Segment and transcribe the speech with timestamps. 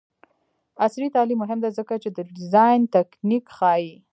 [0.85, 3.93] عصري تعلیم مهم دی ځکه چې د ډیزاین تنکینګ ښيي.